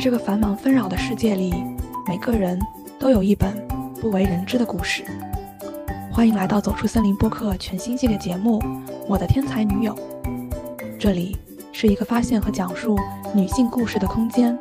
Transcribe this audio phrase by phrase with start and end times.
[0.00, 1.52] 在这个繁忙纷扰的世界里，
[2.06, 2.58] 每个人
[2.98, 3.54] 都有一本
[4.00, 5.04] 不为人知的故事。
[6.10, 8.58] 欢迎来到《走出森林》播客全新系列节目
[9.06, 9.94] 《我的天才女友》。
[10.98, 11.36] 这里
[11.70, 12.98] 是一个发现和讲述
[13.34, 14.58] 女性故事的空间，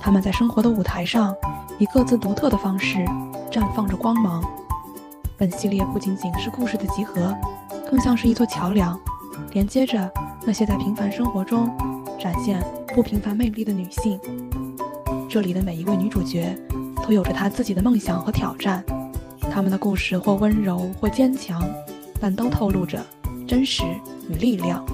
[0.00, 1.36] 她们在生活的舞台上
[1.78, 3.04] 以各自独特的方式
[3.50, 4.42] 绽放着光芒。
[5.36, 7.36] 本系列不仅仅是故事的集合，
[7.90, 8.98] 更像是一座桥梁，
[9.52, 10.10] 连接着
[10.46, 11.70] 那些在平凡生活中
[12.18, 14.18] 展现不平凡魅力的女性。
[15.34, 16.56] 这里的每一位女主角
[17.04, 18.84] 都有着她自己的梦想和挑战，
[19.50, 21.60] 她们的故事或温柔或坚强，
[22.20, 23.04] 但都透露着
[23.44, 23.82] 真实
[24.30, 24.86] 与力量。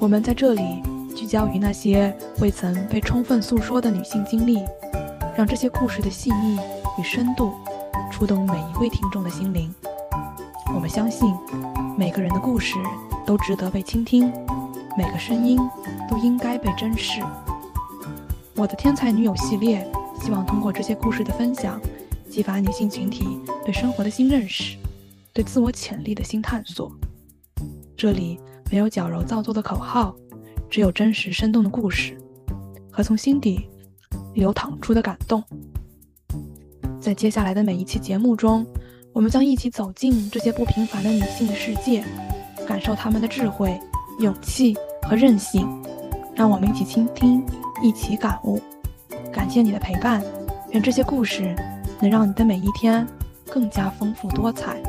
[0.00, 0.82] 我们在这里
[1.14, 4.64] 聚焦于那些未曾被充分诉说的女性经历，
[5.36, 6.58] 让这些故事的细腻
[6.98, 7.52] 与深度。
[8.10, 9.70] 触动每一位听众的心灵。
[10.74, 11.30] 我们相信，
[11.98, 12.76] 每个人的故事
[13.26, 14.32] 都值得被倾听，
[14.96, 15.58] 每个声音
[16.08, 17.20] 都应该被珍视。
[18.54, 19.86] 我的天才女友系列，
[20.20, 21.80] 希望通过这些故事的分享，
[22.28, 23.26] 激发女性群体
[23.64, 24.76] 对生活的新认识，
[25.32, 26.92] 对自我潜力的新探索。
[27.96, 28.38] 这里
[28.70, 30.14] 没有矫揉造作的口号，
[30.68, 32.16] 只有真实生动的故事
[32.90, 33.66] 和从心底
[34.34, 35.42] 流淌出的感动。
[37.00, 38.66] 在接下来的每一期节目中，
[39.14, 42.04] 我们将一起走进这些不平凡的女性的世界，
[42.68, 43.80] 感受她们的智慧、
[44.20, 45.66] 勇气和韧性。
[46.34, 47.44] 让我们一起倾听，
[47.82, 48.60] 一起感悟。
[49.32, 50.22] 感谢你的陪伴，
[50.70, 51.54] 愿这些故事
[52.00, 53.06] 能让你的每一天
[53.46, 54.80] 更加丰富多彩。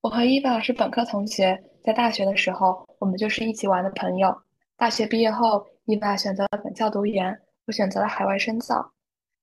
[0.00, 4.34] 我和伊娃是本科同学，在大学的时候，我们就是一起玩的朋友。
[4.76, 8.92] 大学毕业后，伊娃选择了本校读研，我选择了海外深造。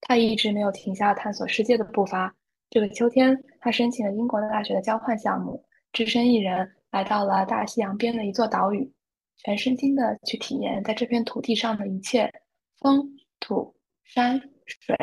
[0.01, 2.33] 他一直没有停下探索世界的步伐。
[2.69, 8.91] 这个秋天，他申请了英国的大学的交换项目，只身一人来到了大西洋边的一座岛屿，
[9.37, 12.31] 全身心的去体验在这片土地上的一切：
[12.79, 13.09] 风、
[13.39, 14.95] 土、山、水、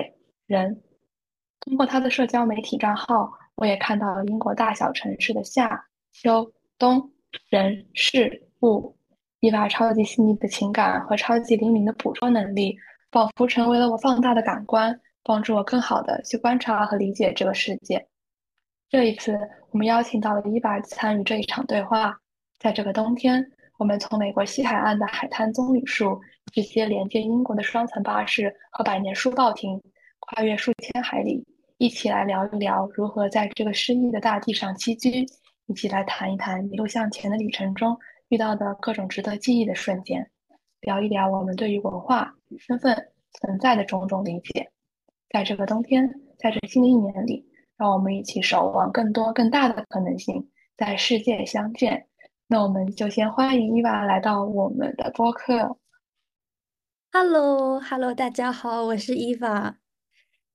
[0.47, 0.83] 人。
[1.61, 7.11] 通过他的社交媒体账号，我也看到了英国大小城市的夏、秋、冬、
[7.49, 8.95] 人、事、物。
[9.41, 12.77] 伊娃超级细腻的情感和超级灵敏的捕捉能力，
[13.13, 18.05] 仿佛成为了我放大的感官，帮助我更好的去观察和理解这个世界。
[18.89, 19.39] 这一次，
[19.71, 22.19] 我们邀请到了伊娃参与这一场对话。
[22.59, 23.45] 在这个冬天，
[23.79, 26.19] 我们从美国西海岸的海滩棕榈树，
[26.53, 29.81] 直接连接英国的双层巴士和百年书报亭，
[30.21, 31.45] 跨越数千海里，
[31.77, 35.27] 一起来聊一聊如何在这个诗意的大地上栖居，
[35.67, 37.97] 一起来谈一谈一路向前的旅程中。
[38.31, 40.31] 遇到的各种值得记忆的瞬间，
[40.81, 43.09] 聊一聊我们对于文化与身份
[43.41, 44.71] 存在的种种理解。
[45.31, 47.47] 在这个冬天，在这新的一年里，
[47.79, 52.09] 让我们一起守望更多更大的可能性，在世界相见。
[52.49, 55.79] 那我们就先欢迎伊娃来到我们的播客。
[57.13, 59.77] Hello，Hello，大家好，我是伊娃。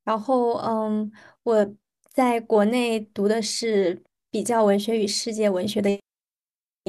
[0.03, 1.11] 然后，嗯，
[1.43, 1.73] 我
[2.11, 5.97] 在国内读的是比较文学与世界文学的。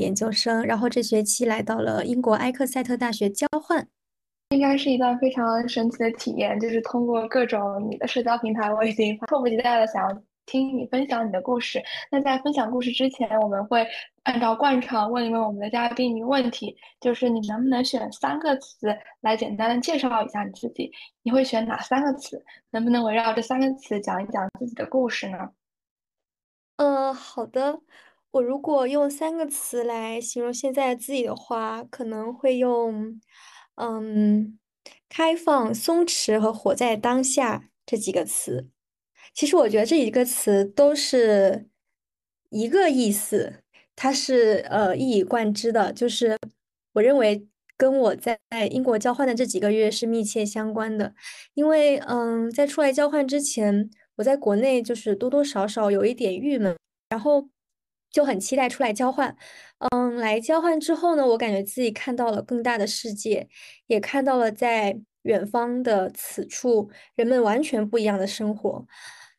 [0.03, 3.87] 研究生，然后这学期来到了英国埃克塞特大学交换，
[4.51, 6.59] 应该是一段非常神奇的体验。
[6.61, 7.61] 就是通过各种
[7.91, 11.83] 你的社交平台，我已经迫不及待的想要听你分享你的故事。
[12.11, 13.87] 那在分享故事之前，我们会
[14.25, 20.91] 按照惯常问一问我们的嘉宾一个问题，就是你能不能选三个词来简单的介绍一下你自己？
[21.23, 22.45] 你会选哪三个词？
[22.71, 25.39] 能不能围绕这三个词讲一讲自己的故事呢？
[26.77, 27.81] 呃，好的。
[28.33, 33.21] 我如果用三个词来形容现在自己的话，可能会用，
[33.77, 34.59] 嗯，
[35.09, 38.69] 开放、松弛和活在当下这几个词。
[39.35, 41.69] 其实我觉得这几个词都是
[42.51, 43.63] 一个意思，
[43.97, 45.93] 它是呃一以贯之的。
[45.93, 46.39] 就是
[46.95, 47.47] 我认为
[47.77, 48.39] 跟我在
[48.71, 51.15] 英国交换的这几个月是密切相关的，
[51.55, 56.77] 因为嗯，在出来交换之前，我在国内就是多多少少有一点郁闷，
[57.09, 57.49] 然后。
[58.15, 59.37] 就很期待出来交换，
[59.91, 63.49] 嗯，来交换之后呢，我感觉自己看到了更大的世界，
[63.89, 68.87] 也看到了在远方的此处人们完全不一样的生活。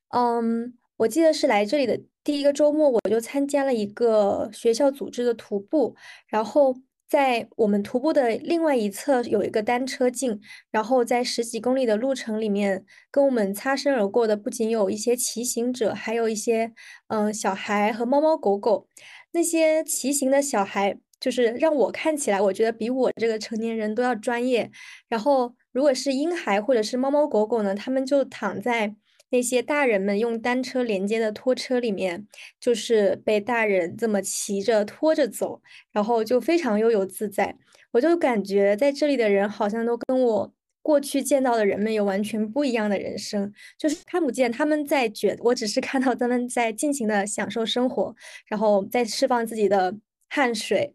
[0.10, 5.96] 嗯，我记得是来这里的第一个周末，我就参加了一个学校组织的徒步，
[6.28, 6.76] 然后。
[7.08, 10.42] 在我们徒步的另外一侧有一个单车径，
[10.72, 16.74] 然后在十几公里的路程里面，跟我们擦身而过的不仅有一些骑行者，还有一些
[17.08, 18.88] 嗯小孩和猫猫狗狗。
[19.32, 24.72] 那些骑行的小孩，就是让我看起来，我觉得比我这个成年人都要专业。
[25.10, 28.96] 然后，如果是婴孩或者是猫猫狗狗呢，他们就躺在
[29.30, 32.28] 那些大人们用单车连接的拖车里面，
[32.60, 35.62] 就是被大人这么骑着拖着走，
[35.92, 37.56] 然后就非常悠游自在。
[37.92, 48.16] 我就感觉在这里的人好像都跟我过去见到的人们有完全不一样的人生，就是看不见他们在卷，我只是看到他们在尽情的享受生活，
[48.48, 49.96] 然后在释放自己的
[50.30, 50.94] 汗水。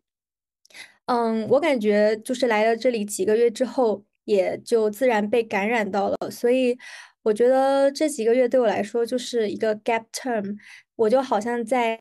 [1.06, 6.78] 嗯，我感觉就是来了这里几个月之后，也就自然被感染到了，所以
[7.22, 10.56] 我觉得这几个月对我来说就是一个 gap term，
[10.96, 12.00] 我就好像在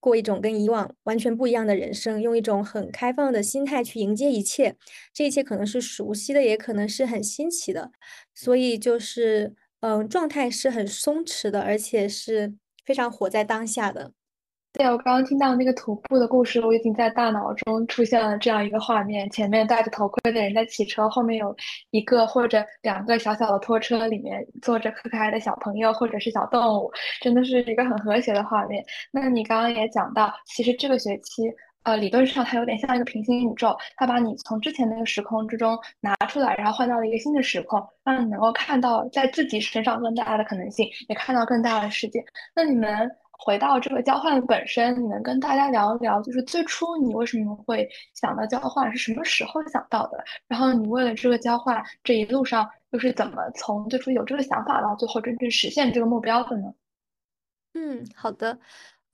[0.00, 4.76] 过一种跟以往完全不一样的人生，用一种很开放的心态去迎接一切，
[5.14, 7.90] 这一切可能是熟悉的，也可能是很新奇的，
[8.34, 14.12] 所以就是嗯，状态是很松弛的，而且是非常活在当下的。
[14.74, 21.54] 对，我刚刚听到那个徒步的故事，我已经在大脑中出现了这样一个画面：前面戴着头盔的人在骑车，后面有
[21.90, 26.90] 一个或者两个小小的拖车，里面坐着可可爱的小朋友或者是小动物，
[27.20, 28.82] 真的是一个很和谐的画面。
[29.10, 31.42] 那你刚刚也讲到，其实这个学期，
[31.82, 42.24] 呃，理论上它有点像一个平行宇宙，它把你从之前那个时空之中拿出来，然后换到了一个新的时空，让你能够看到在自己身上更大的可能性，也看到更大的世界。
[42.56, 43.10] 那你们？
[43.44, 50.24] 回到这个交换本身，你能跟大家聊一聊，就是最初你为什么会想到交换，是什么时候想到的？
[50.46, 56.72] 然后你为了这个交换这一路上又是怎么从最初有这个想法到最后真正实现这个目标的呢？
[57.74, 58.58] 嗯，好的。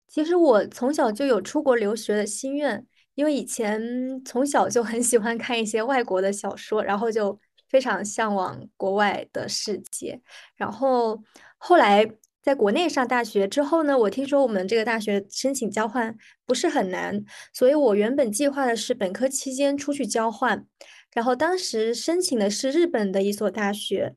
[0.09, 3.81] 其实我从小就有出国留学的心愿，因为以前
[4.25, 7.39] 从小就很喜欢看一些外国的小说，然后就
[7.69, 10.21] 非常向往国外的世界。
[10.55, 11.23] 然后
[11.57, 12.07] 后来。
[12.43, 20.64] 在国内上大学之后呢，我听说我们这个大学申请交换不是很难，所以我原本计划的是本科期间出去交换，
[21.12, 24.14] 然后当时申请的是日本的一所大学，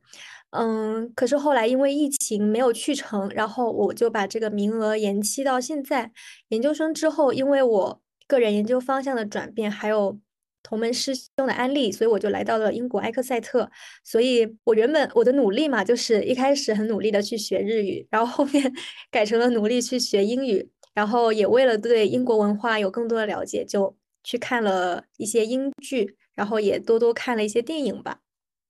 [0.51, 6.11] 嗯，可是后来因为疫情没有去成，然后我就把这个名额延期到现在。
[6.49, 10.19] 研究生之后，因为我个人研究方向的转变，还有。
[10.63, 13.69] 同门师兄的安利，所以我就来到了英国埃克塞特。
[14.03, 18.71] 所以我原本我的努力嘛，就是一开始很努力的去学日语，然后后面
[19.11, 28.19] 改成了努力去学英语，然后也为了对英国文化有更多的了解，就去看了一些英剧，然后也多多看了一些电影吧。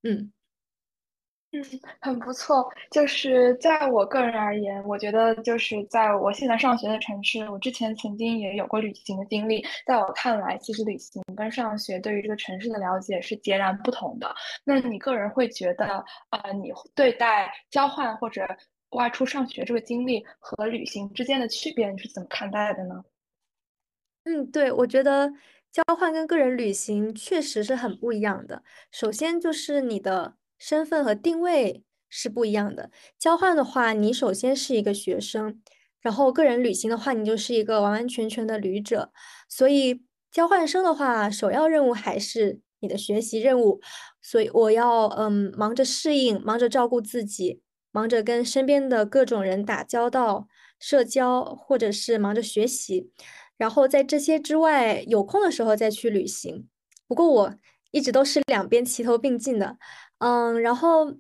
[0.03, 0.31] 嗯。
[1.53, 1.61] 嗯，
[1.99, 2.71] 很不错。
[2.89, 9.61] 就是在我个人而言，我觉得就是在我现在上学的城市，我之前曾经也有过旅行的经历。
[9.85, 14.33] 在我看来，其实旅行跟上学对于这个城市的了解是截然不同的。
[14.63, 18.47] 那你个人会觉得，呃，你对待交换或者
[18.91, 23.03] 外出上学这个经历和旅行之间的区别，你是怎么看待的呢？
[24.23, 25.33] 嗯，对，我觉得
[25.69, 28.63] 交换跟个人旅行确实是很不一样的。
[28.89, 30.37] 首先就是你的。
[30.61, 32.91] 身份和定位是不一样的。
[33.17, 35.59] 交换的话，你首先是一个学生，
[35.99, 39.11] 然后个人旅行的话，你就是一个完完全全的旅者。
[39.49, 43.81] 所以交换生的话，首要任务还是你的学习任务。
[44.21, 50.47] 所以我要嗯忙着适应，忙着照顾自己，忙着跟身边的各种人打交道、
[50.79, 53.09] 社交，或者是忙着学习。
[53.57, 56.67] 然后在这些之外，有空的时候再去旅行。
[57.07, 57.55] 不过我
[57.91, 59.77] 一直都是两边齐头并进的。
[60.21, 61.15] 嗯，然后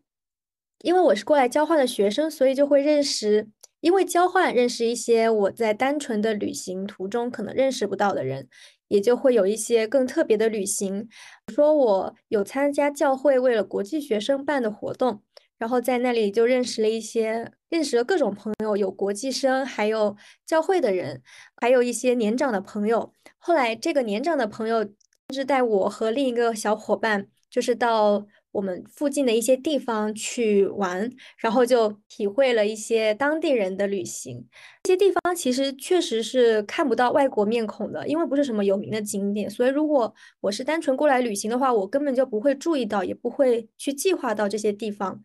[0.83, 3.49] 因为我是过来交换的学生，所以就会认识，
[3.79, 8.47] 因为交换认识一些我在单纯的旅行途中可能认识不到的人，
[8.89, 11.07] 也就会有一些更特别的旅行。
[11.47, 15.23] 比如说，我有参加教会为了国际学生办的活动，
[15.57, 20.15] 然后在那里就认识了一些，认识了各种朋友，有国际生，还有
[20.45, 21.23] 教会的人，
[21.55, 23.11] 还有一些年长的朋友。
[23.39, 24.93] 后来这个年长的朋友甚
[25.33, 28.27] 至带我和另一个小伙伴，就是到。
[28.51, 34.45] 我们附近的一些地方去玩，然后就体会了一些当地人的旅行。
[34.83, 39.49] 这些地方其实确实是看不到外国面孔的，因为不是什么有名的景点。
[39.49, 45.21] 所以如果我是单纯过来旅行的话，我根本就不会注意到，也不会去计划到这些地方。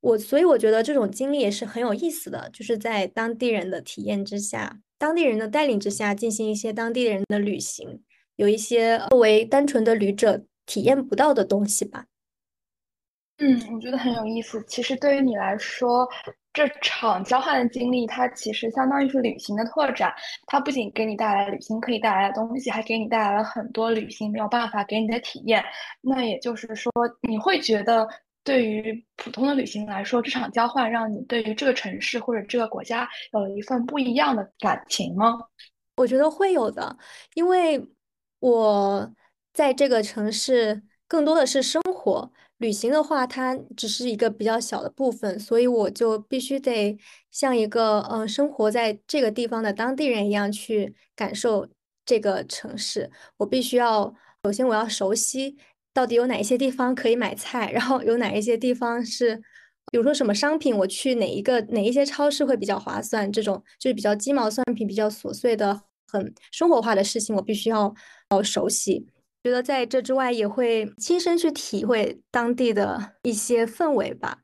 [0.00, 8.02] 我所以我觉得这种经历也是很有意思的，就是在当地人的体验之下，当地人的带领之下进行一些当地人的旅行，
[8.36, 12.04] 有一些作为单纯的旅者体验不到的东西吧。
[13.38, 14.62] 嗯，我觉得很有意思。
[14.68, 16.08] 其实对于你来说，
[16.52, 20.14] 这场交换的经历，它其实相当于是旅行的拓展。
[20.46, 25.64] 它不仅给你带来旅行可以带来的东西，还给你带来了很多旅行没有办法给你的体验。
[26.00, 28.08] 那也就是说，你会觉得
[28.44, 35.40] 对于普通的旅行来说，这场交换让你对于这个城市或者这个国家有了一份不一样的感情吗？
[35.96, 36.96] 我觉得会有的，
[37.34, 37.84] 因为
[38.38, 39.12] 我
[39.52, 42.30] 在这个城市更多的是生活。
[42.58, 46.96] 旅行的话，它只是一个比较小的部分，所以我就必须得
[47.30, 51.68] 像一个呃生活在这个地方的当地人一样去感受
[52.06, 53.10] 这个城市。
[53.38, 55.56] 我必须要，首先我要熟悉
[55.92, 59.36] 到底有哪一些地方可以买菜，然后有哪一些地方是，
[59.90, 67.92] 比如说什么商品，我去哪一个哪一些超市会比较划算，这种就是比较鸡毛蒜皮、比较琐碎的、很生活化的事情，我必须要
[68.30, 69.06] 要熟悉。
[69.44, 74.38] 觉得在这之外，也会亲身去体会当地的一些氛围吧。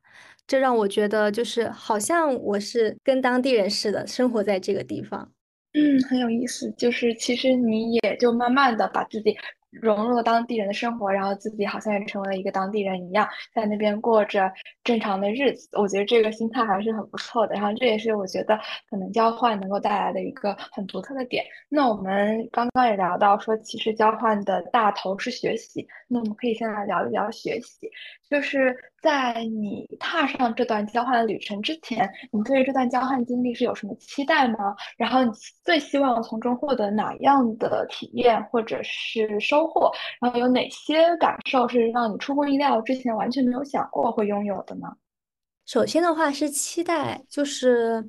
[0.47, 5.33] 这让我觉得，就是好像我是跟当地人似的，生活在这个地方。
[5.73, 6.71] 嗯，很有意思。
[6.77, 9.35] 就是其实你也就慢慢的把自己。
[9.71, 14.53] 融入了当地人的生活，然后自己好像也成为了一个当地人一样，在那边过着
[14.85, 15.69] 正常的日子。
[15.79, 17.55] 我觉得这个心态还是很不错的。
[17.55, 18.59] 然后这也是我觉得
[18.89, 21.45] 可能交换能够带来的一个很独特的点。
[21.69, 25.87] 那我们刚刚也聊到说，其实交换的大头是学习。
[26.09, 27.89] 那我们可以先来聊一聊学习，
[28.29, 34.77] 就是在你踏上这段交换旅程之前，你对于这段交换经历是有什么期待吗？
[34.97, 35.31] 然后你
[35.65, 39.41] 最希望从中获得哪样的体验或者是？
[39.41, 39.91] 收获，
[40.21, 44.89] 然后有哪些感受是让你出乎意料，之前完全没有想过会拥有的呢？
[45.71, 48.05] 首先的话是期待，就是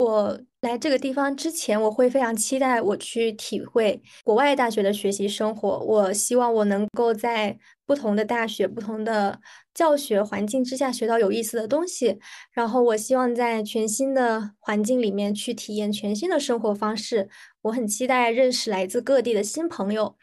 [0.00, 5.78] 我来这个地方之前，我会非常期待我去体会国外大学的学习生活。
[5.78, 9.40] 我希望我能够在不同的大学、不同的
[9.72, 12.18] 教学环境之下学到有意思的东西。
[12.52, 17.30] 然后我希望在全新的环境里面去体验全新的生活方式。
[17.62, 20.14] 我很期待认识来自各地的新朋友。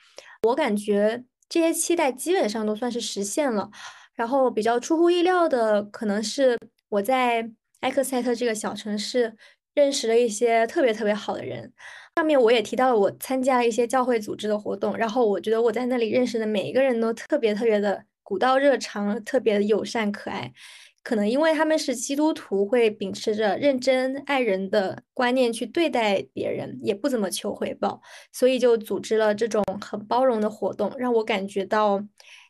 [0.44, 3.72] 我感觉这些期待基本上都算是实现了，
[4.14, 6.56] 然后比较出乎意料的，可能是
[6.94, 9.36] 我在埃克塞特这个小城市
[9.74, 11.74] 认识了一些特别特别好的人。
[12.16, 20.54] 上面我也提到了我参加一些教会组织的活动，然后我觉得我在那里认识的每一个人都特别特别的古道热肠，特别友善可爱。
[21.02, 28.00] 可能因为他们是基督徒，会秉持着认真爱人的观念去对待别人，也不怎么求回报，
[28.32, 32.02] 所以就组织了这种很包容的活动，让我感觉到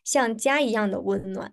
[0.04, 1.52] 像家一样的温暖。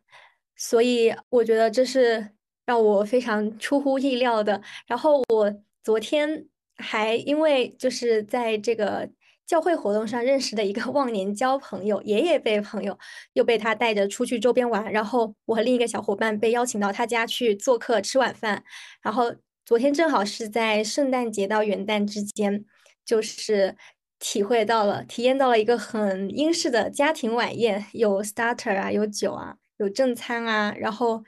[0.58, 2.34] 所以我觉得这是
[2.72, 4.62] 让我非常出乎意料的。
[4.88, 6.46] 然后我昨天
[6.78, 9.10] 还因为就是在这个。
[9.52, 12.98] 教会活动上认识的一个忘年交朋友，爷爷辈朋友
[13.34, 18.64] 又被他带着出去周边玩，然后我和另一个小伙伴被邀请到他家去做客吃晚饭。
[19.02, 19.36] 然后
[19.66, 22.64] 昨天正好是在圣诞节到元旦之间，
[23.04, 23.76] 就是
[24.20, 31.22] 体会到了、体验到了一个很英式的家庭晚宴，有 starter 啊，有酒啊，有正餐啊，然后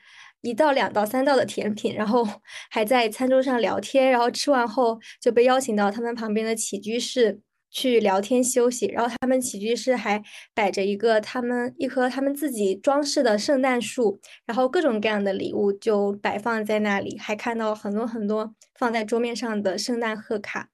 [0.44, 2.24] 一道、两道、三道的甜品，然后
[2.70, 4.12] 还在餐桌上聊天。
[4.12, 7.42] 然后吃完后就被邀请到他们旁边的起居室。
[7.76, 10.22] 去聊天休息，然后他们起居室还
[10.54, 20.70] 摆着一个他们一棵他们自己装饰的圣诞树，然后各种各样的礼物就摆放在那里，还看到很多很多放在桌面上的圣诞贺卡，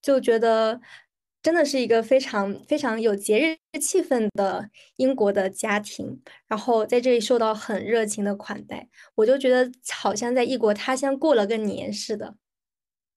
[0.00, 0.80] 就觉得
[1.46, 12.34] 真的是一个非常非常有节日气氛的英国的家庭，然后在这里受到很热情的款待，我就觉得好像在异国他乡过了个年似的。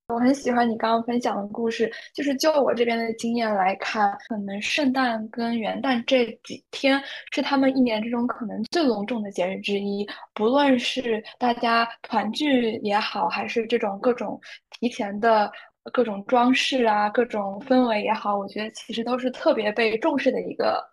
[0.09, 10.07] 我很喜欢你刚刚分享的故事，就是就我这边的经验来看，可能圣诞跟元旦这几天是他们一年之中可能最隆重的节日之一。
[10.35, 14.39] 不论是大家团聚也好，还是这种各种
[14.79, 15.51] 提前的
[15.91, 20.83] 各种装饰啊、各种氛围也好，我觉得其实都是特别被重视的一个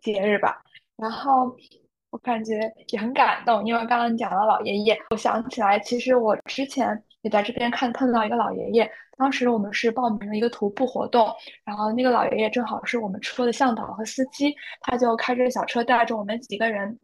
[0.00, 0.62] 节日吧。
[0.96, 1.56] 然后。
[2.10, 11.28] 我感觉也很感动，因为刚刚你讲了老爷爷，我想起来，其实我之前也在这边看碰到一个老爷爷，当时我们是报名了一个徒步活动，
[11.64, 16.96] 然后那个老爷爷正好是我们车的向导和司机，他就开着小车带着我们几个人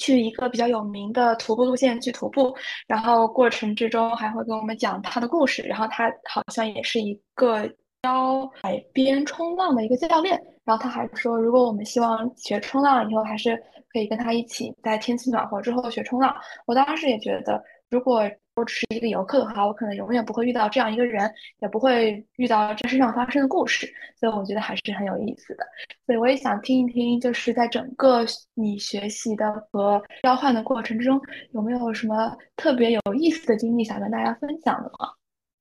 [0.00, 2.52] 去一个比较有名的徒步路线去徒步，
[2.88, 7.70] 然后过程之中还会跟我们讲他的故事，然后他好像也是一个。
[8.02, 13.54] 教海边冲浪的一个教练，然后他还说，如果我们希望学冲浪以后，还是
[13.92, 16.34] 可以跟他一起在天气暖和之后学冲浪。
[16.64, 18.22] 我当时也觉得，如果
[18.56, 21.30] 我只是一个游客的话，我可能永远不会遇到这样一个人，
[21.60, 23.90] 也不会遇到这身上发生的故事。
[24.18, 25.64] 所以我觉得还是很有意思的。
[26.06, 31.20] 所以我也想听一听，就是在整个你学习的和交换的过程之中，
[31.52, 35.08] 有没有什么特别有意思的经历想跟大家分享的吗？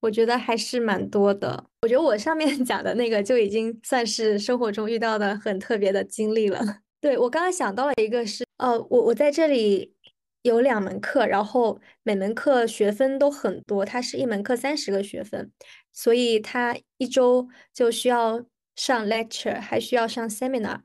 [0.02, 1.64] 我觉得还是蛮多的。
[1.82, 6.60] 我觉得我上面 讲的那个就已经算是生活中遇到的很特别的经历了。
[7.02, 9.94] 对我刚刚想到了一个，是呃，我我在这里
[10.42, 15.52] 有两门课，然后每门课学分都很多，它是一门课三十个学分，
[15.92, 18.44] 所以它一周就需要
[18.76, 20.80] 上 lecture，还需要上 seminar。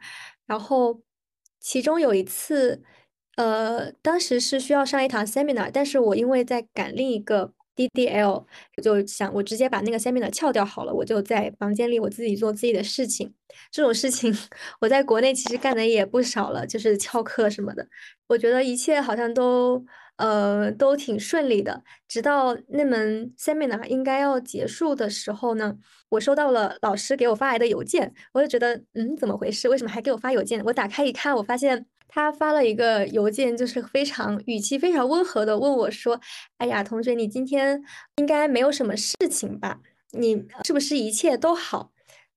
[0.46, 1.02] 然后
[1.61, 2.82] 其中有一次
[3.37, 8.45] 呃，当时是需要上一堂 seminar，但是我因为在赶另一个 DDL，
[8.76, 13.35] 我就想我直接把那个 seminar 翘掉好了，我就在房间里我自己做自己的事情。
[13.71, 14.37] 这种事情
[14.81, 17.87] 我在国内其实干的也不少了，就是翘课什么的。
[18.26, 19.85] 我觉得一切好像都
[20.16, 25.76] 呃都挺顺利的，直到那门 seminar 应该要结束的时候呢，
[26.09, 29.69] 我收到了老师给我发来的邮件，我就觉得嗯怎么回事？
[29.69, 30.62] 为什么还给我发邮件？
[30.64, 31.87] 我打开一看，我发现。
[32.14, 36.21] 他发了一个邮件，就是非常语气非常温和的问我说
[36.59, 37.83] ：“哎呀，同学，你今天
[38.18, 39.80] 应该没有什么事情吧？
[40.12, 41.90] 你是不是一切都好？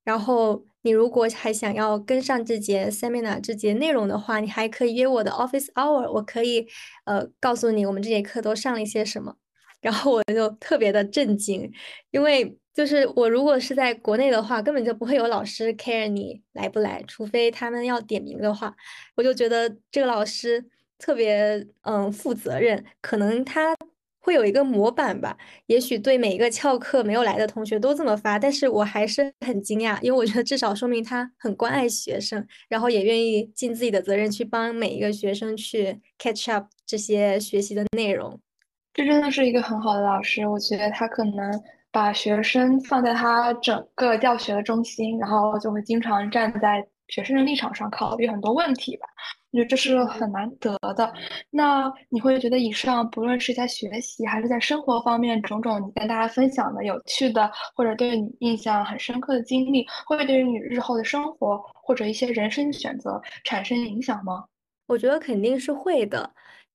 [0.03, 6.67] 然后你如果还想要跟上这节 seminar 这节内容的话，你还可以约我的 office hour，我可以
[7.05, 9.36] 呃告诉你我们这节课都上了一些什么。”
[9.81, 11.72] 然后我就特别的震惊，
[12.12, 18.75] 因为就是我如果是在国内的话，根本就不会有老师 care 你来不来，除非他们要点名的话，
[19.15, 20.65] 我就觉得这个老师
[20.98, 23.75] 特别嗯负责任，可能他
[24.19, 38.39] 会有一个模板吧，也许对每一个翘课没有来的同学都这么发，但是我还是很惊讶，因为我觉得至少说明他很关爱学生，然后也愿意尽自己的责任去帮每一个学生去 catch up 这些学习的内容。
[38.98, 41.51] 这真的是一个很好的老师，我觉得他可能
[41.92, 49.06] 把学生放在他整个教学的中心，然后就会经常站在学生的立场上考虑很多问题吧。
[49.51, 51.13] 我觉得这是很难得的。
[51.51, 64.44] 那你会觉得以上不论是在学习还是在生活方面，种种你跟大家分享的有趣的或者对你印象很深刻的经历，会对于你日后的生活或者一些人生选择产生影响吗？
[64.88, 66.27] 我觉得肯定是会的。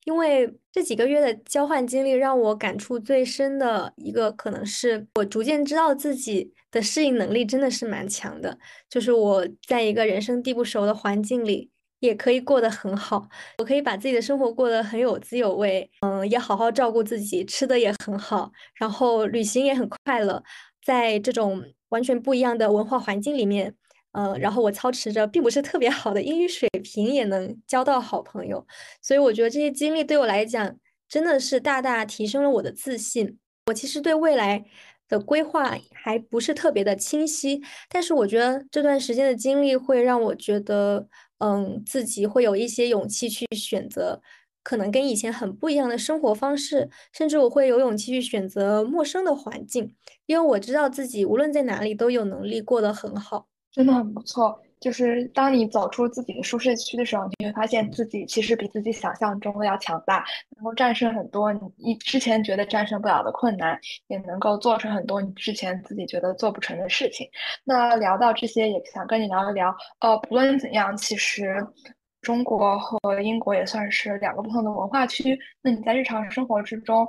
[0.04, 8.58] 因为这几个月的交换经历，让我感触最深的一个，可能是我逐渐知道自己的适应能力真的是蛮强的。
[8.90, 13.28] 就是我在一个人生地不熟的环境里，也可以过得很好。
[13.58, 20.42] 我可以把自己的生活过得很有滋有味，嗯，也好好照顾自己，吃的也很好，然后旅行也很快乐。
[20.84, 23.76] 在这种完全不一样的文化环境里面。
[24.12, 28.66] 嗯，然后我操持着并不是特别好的英语水平，也能交到好朋友，
[29.00, 30.76] 所以我觉得这些经历对我来讲
[31.08, 33.38] 真的是大大提升了我的自信。
[33.66, 34.64] 我其实对未来
[35.08, 41.06] 的规划还不是特别的清晰，但是我觉得这段时间的经历会让我觉得，
[41.38, 44.20] 嗯，自己会有一些勇气去选择
[44.62, 49.94] 可能跟以前很不一样的生活方式，甚至我会有勇气去选择陌生的环境，
[50.26, 53.48] 因为我知道自己无论在哪里都有能力过得很好。
[53.72, 60.22] 真的很不错，就是当你走出自己的舒适区的时候，你会发现自己其实比自己想象中的要强大，
[60.56, 67.26] 能够战胜很多你之前觉得战胜不了的困难，也能够做成很多你之前自己觉得做不成的事情。
[67.64, 69.74] 那聊到这些，也想跟你聊一聊。
[70.00, 71.66] 呃，不论怎样，其实
[72.20, 75.38] 中国和英国也算是两个不同的文化区。
[75.62, 77.08] 那你在日常生活之中，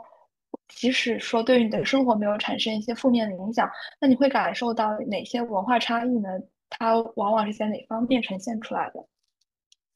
[0.70, 6.30] 即使说对于你的生活没有产生一些负面的影响，那你会感受到哪些文化差异呢？
[6.80, 9.06] 它往往是在哪方面呈现出来的？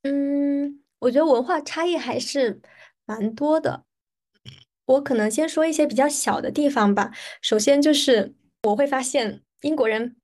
[0.03, 2.61] 嗯，我觉得文化差异还是
[3.05, 3.83] 蛮多的。
[4.85, 7.11] 我可能先说一些比较小的地方吧。
[7.41, 10.15] 首先就是我会发现英国人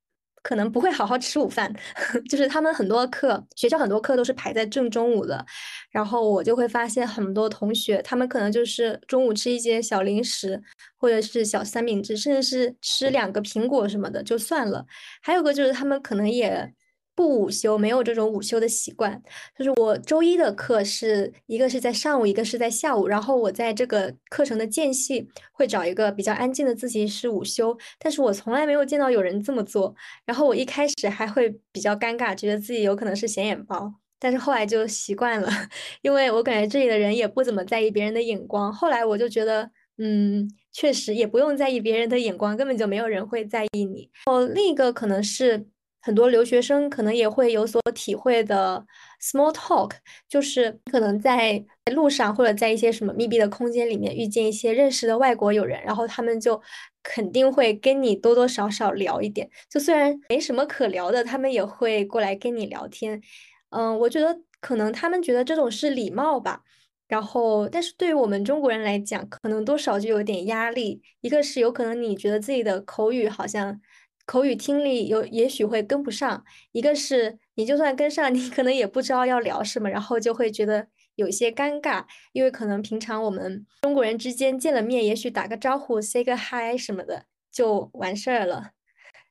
[0.43, 1.73] 可能不会好好吃午饭，
[2.29, 5.43] 就是他们很多课，学校很多课都是排在正中午的。
[5.89, 10.61] 然后我就会发现很多同学，他们可能就是中午吃一些小零食，
[10.97, 14.85] 或者是小三明治，甚至是吃两个苹果什么的就算了。
[15.21, 16.73] 还有个就是他们可能也
[17.15, 19.21] 不午休，没有这种午休的习惯。
[19.57, 23.07] 就是我周一的课是一个是在上午，一个是在下午。
[23.07, 29.95] 然后我在这个课程的间隙会找一个比较安静的自习室午休，但是我从来没有见到有人这么做。
[30.25, 33.93] 然后我一开始还会比较尴尬，觉得自己有可能是显眼包。
[34.19, 35.49] 但是后来就习惯了，
[36.01, 38.71] 因为我感觉这里的人也不怎么在意别人的眼光。
[38.71, 44.09] 后来我就觉得，嗯，确实也不用在意别人的眼光，根本就没有人会在意你。
[44.27, 45.65] 哦，另一个可能是
[46.03, 48.85] 很多留学生可能也会有所体会的
[49.21, 49.91] small talk，
[50.27, 51.63] 就是可能在
[51.93, 56.61] 路上或者在一些什么密闭的空间里面遇见一些认识的外国友人，然后他们就
[57.01, 59.49] 肯定会跟你多多少少聊一点。
[59.69, 63.21] 就虽然没什么可聊的，他们也会过来跟你聊天。
[63.69, 66.61] 嗯，我觉得可能他们觉得这种是礼貌吧，
[67.07, 71.01] 然后，但是对于我们中国人来讲，可能多少就有点压力。
[71.21, 73.79] 一个是有可能你觉得自己的口语好像
[74.25, 88.71] 口语听力有也许会跟不上，一个是你就算跟上， 你可能也不知道要聊什么，然后就会觉得有一些尴尬，因为可能平常我们中国人之间见了面，也许打个招呼，say 个 hi 什么的就完事儿了。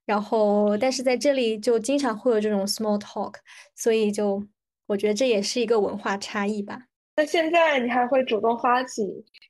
[0.04, 3.34] 然后，但是在这里就经常会有这种 small talk，
[3.74, 4.44] 所以就
[4.86, 6.86] 我觉得这也是一个文化差异吧。
[7.14, 9.02] 那现在你还会主动发起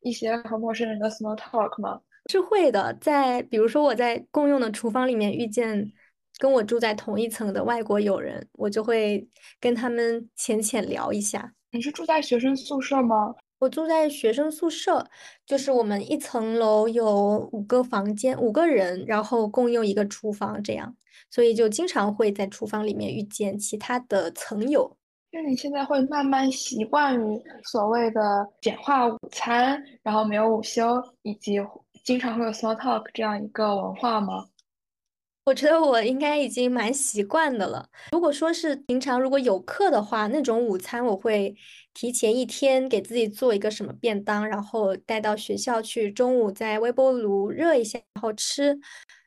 [0.03, 2.01] 一些和陌生人的 small talk 吗？
[2.31, 5.93] 是会的，在比如说我在共用的厨房里面遇见
[6.39, 9.29] 跟我住在同一层的外国友人，我就会
[9.61, 11.53] 跟他们浅浅聊一下。
[11.71, 13.35] 你是住在学生宿舍吗？
[13.59, 15.07] 我住在学生宿舍，
[15.47, 20.97] 就是我们一层楼有五个房间，五个人，然后共用一个厨房，这样，
[21.31, 24.97] 所以就经常会在厨房里面遇见其他的层友。
[25.31, 31.59] 那你现在会慢慢习惯于所谓的简化午餐，然后没有午休，以及
[32.05, 34.47] 经常会有 small talk 这样一个文化吗？
[35.45, 37.89] 我觉得我应该已经蛮习惯的了。
[38.13, 41.55] 如果说是平常如果有课的话，那种午餐我会
[41.95, 48.79] 提前一天给自己做一个什么便当，然后带到学校去，中午在微波炉热一下，然后吃。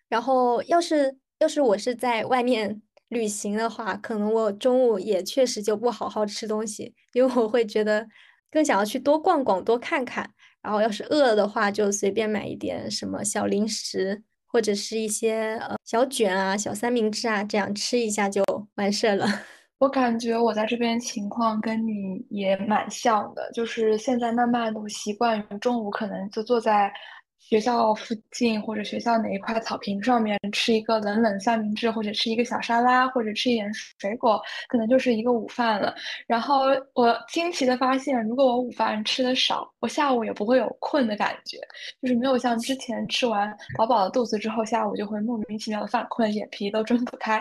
[0.07, 8.07] 然后要是要是我是在外面 旅行的话，可能我中午也确实就不好好吃东西，因为我会觉得
[8.49, 10.31] 更想要去多逛逛、多看看。
[10.65, 14.23] 然后要是饿了的话，就随便买一点什么小零食。
[14.47, 18.41] 或者是一些呃小卷啊、小三明治啊，这样吃一下就
[18.75, 19.28] 完事了。
[19.80, 26.89] 我感觉我在这边情况跟你也蛮像的，就是现在慢慢的习惯于中午可能就坐在。
[27.47, 35.93] 学校附近或者学校哪一块草坪上面吃一个冷冷三明治，或者吃一个小沙拉，或者吃一点水果，可能就是一个午饭了。
[36.25, 36.63] 然后
[36.95, 41.58] 我惊奇的发现，如果我午饭吃的少，我下午也不会有困的感觉，
[42.01, 47.39] 就是没有像之前吃完饱饱的肚子之后，下午就会莫名其妙的犯困，眼皮都睁不开。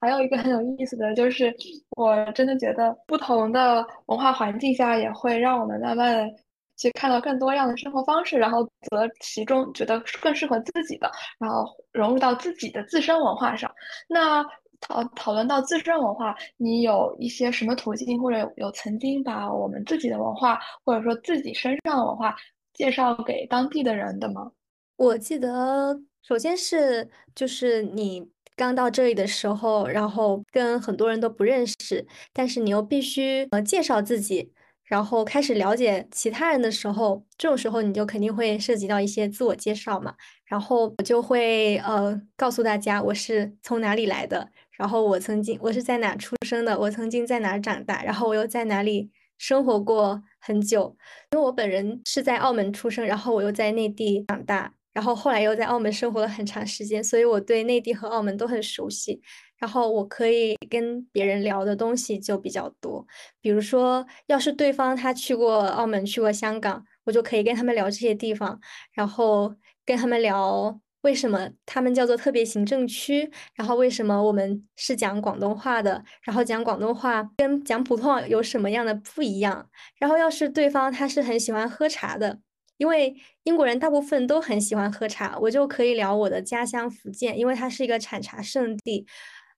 [0.00, 1.54] 还有一个很有意思的就是，
[1.96, 6.34] 我真的觉得不同的文化环境下也会让我们慢慢的。
[6.82, 13.70] 去看到更多样的生活方式，然后择其中觉得更适合自己的，然后融入到自己的自身文化上。
[14.08, 14.44] 那
[14.80, 22.34] 讨讨论到自身文化，你有一些什么途径，或者有有曾经把我们自己的文化，或者说自己身上的文化
[22.74, 24.50] 介绍给当地的人的吗？
[24.96, 34.52] 我记得，首先是就是你刚到这里的时候，然后跟很多人都不认识，但是你又必须呃介绍自己。
[34.92, 40.14] 然后开始了解其他人的时候，这种时候你就肯定会涉及到一些自我介绍嘛。
[40.44, 50.94] 然后我就会呃告诉大家我是从哪里来的，然后我曾经我是在哪出生的，我曾经在哪长大，然后我又在哪里生活过很久。
[51.30, 59.22] 因为我本人是在澳门出生，然后我又在内地长大，然后后来又在澳门生活了很长时间，所以我对内地和澳门都很熟悉。
[59.62, 63.06] 然后我可以跟别人聊的东西就比较多，
[63.40, 68.58] 比如说，要是对方他去过澳门、去过香港，我就可以跟他们聊这些地方，
[68.92, 69.54] 然后
[69.86, 79.70] 跟他们聊为什么他们叫做特别行政区，然后为什么我们是讲广东话的，然后讲广东话跟讲普通话有什么样的不一样。
[80.00, 82.40] 然后要是对方他是很喜欢喝茶的，
[82.78, 89.06] 因为英国人大部分都很喜欢喝茶，我就可以聊我的家乡福建，因为它是一个产茶圣地。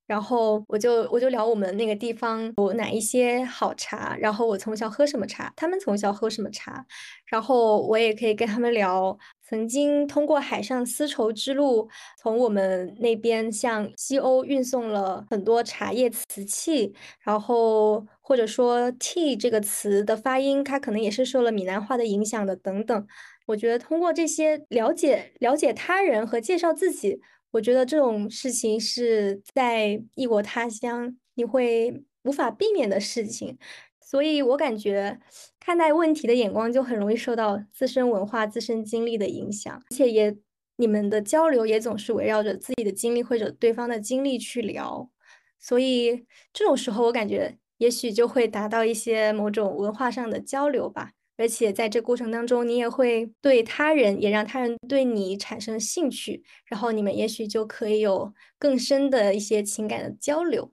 [0.07, 6.85] 然后我就我就聊我们那个地方有哪一些好茶，然后我从小喝什么茶，他们从小喝什么茶，
[7.27, 11.88] 然后我也可以跟他们聊曾经通过海上丝绸之路
[12.19, 23.07] 从我们那边向西欧运送了很多茶叶瓷器，然后或者说 tea 这个词的发音，它可能也是受了闽南话的影响的等等。
[23.47, 27.21] 我觉得通过这些了解了解他人和介绍自己。
[27.55, 33.57] 我觉得这种事情是在异国他乡你会无法避免的事情，
[34.01, 35.21] 所以我感觉
[35.61, 40.37] 看待问题的眼光就很容易受到自身文化、自身经历的影响，而且也
[40.79, 45.09] 你们的交流也总是围绕着自己的经历或者对方的经历去聊，
[45.61, 51.12] 所以这种时候我感觉也许就会达到一些某种文化上的交流吧。
[51.37, 60.70] 而且在这过程当中，你也会对他人，也让他人对你产生兴趣，然后你们也许就可以有更深的一些情感的交流。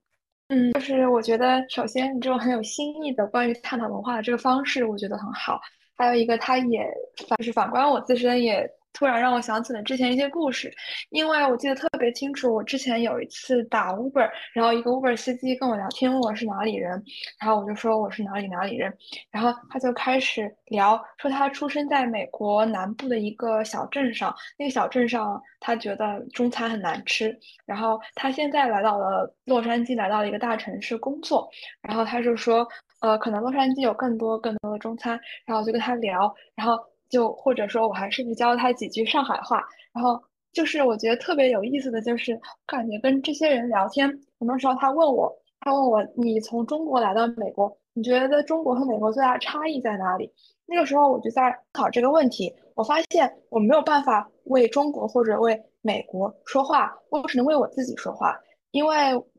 [0.50, 5.60] 嗯，就是我觉得，首先你这种很有新意的关于探讨文化的这个方式，我觉得很好。
[5.96, 6.80] 还有一个，他也
[7.28, 8.70] 反就是反观我自身也。
[8.94, 10.72] 突然让我想起了之前一些故事，
[11.10, 17.02] 因为我记得特别清楚，我之前有一次打 Uber，然后一个 Uber 司机跟我聊天，问我是哪里人，
[17.40, 18.94] 然后我就说我是哪里哪里人，
[19.32, 31.50] 然后他就开始聊，说他出生在美国南部的一个小镇上，那个小镇上他觉得中餐很难吃，然后他现在来到了洛杉矶，来到了一个大城市工作，
[31.82, 32.68] 然后他就说，
[33.02, 36.78] 呃，可能洛杉矶有更多更多的中餐，然后我就跟他聊，然后。
[37.12, 39.64] 就或者说，我还是不是教他几句上海话？
[39.94, 40.20] 然后
[40.54, 50.32] 就是我觉得特别有意思的就是，感觉跟这些人聊天，很多时候他问我，他问我你从中国来到美国你觉得中国和美国最大的差异在哪里？
[50.66, 58.40] 那个时候我就在思考这个问题，我发现我没有办法为中国或者为美国说话，我只能为我自己说话，
[58.72, 58.96] 因为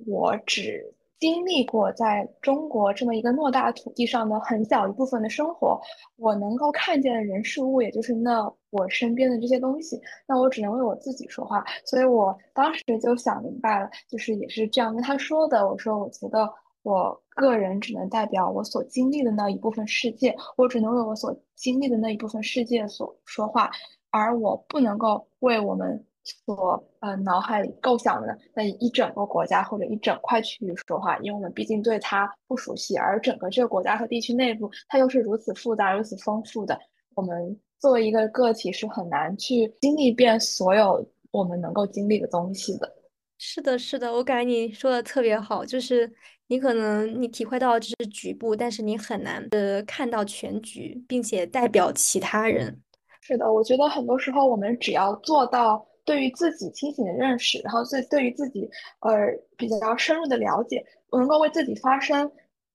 [0.06, 0.84] 我只
[1.22, 5.80] 经历过在中国这么一个偌大土地上的很小一部分的生活，
[6.16, 16.52] 我能够看见的人事物，也就是那我身边的这些东西，那我只能为我自己说话，所以我当时就想明白了，就是也是这样跟他说的，我说我觉得。
[16.84, 23.70] 我个人只能代表我所经历的那一部分世界，我只能为我所经历的那一部分世界所说话，
[24.10, 36.78] 而我不能够为我们所呃脑海里构想的那一整个国家或者一整块区域说话，因为我们毕竟对它不熟悉，而整个这个国家和地区内部它又是如此复杂、如此丰富的，
[37.14, 42.88] 我们作为一个个体是很难去经历遍所有我们能够经历的东西的。
[43.38, 46.08] 是的，是的，我感觉你说的特别好，就是
[46.46, 52.80] 你可能你体会到只是局部，但是你很难呃看到全局，并且代表其他人。
[53.20, 58.68] 是的，我觉得很多时候我们只要做到对于自己清醒的认识，然后对对于自己
[59.00, 62.30] 呃比较深入的了解，能够为自己发声，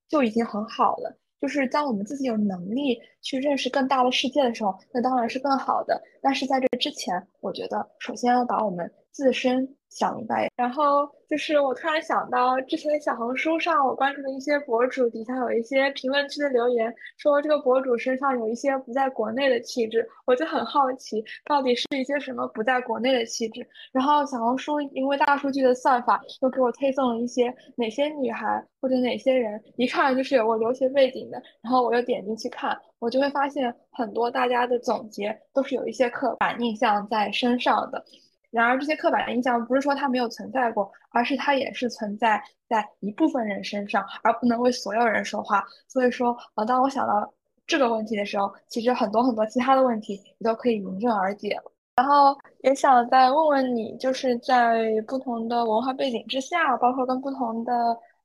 [0.07, 1.17] 就已经很好了。
[1.39, 6.01] 就是当我们自己有能力去认识更大的世界的时候，那当然是更好的。
[6.19, 9.75] 但是在这之前，我觉得首先要把我们自身。
[9.89, 23.65] 想明白，然后就是我突然想到，之前小红书上我关注的一些博主底下有一些评论区的留言，说这个博主身上有一些不在国内的气质，我就很好奇，到底是一些什么不在国内的气质。
[23.91, 38.05] 然后小红书因为大数据的算法，又给我推送了一些哪些女孩或者哪些人一看就是有过留学背景的，然后我又点进去看，我就会发现很多大家的总结都是有一些刻板印象在身上的。
[38.49, 45.63] 然而，这些刻板印象不是说它没有存在过，而是它也是存在在一部分人身上，而不能为所有人说话。
[45.87, 47.33] 所以说，呃，当我想到
[47.65, 51.59] 这个问题的时候，其实很多很多其他的问题你都可以迎刃而解。
[51.97, 57.73] 然后也想再问问你，就是在不同的文化背景之下，包括跟不同的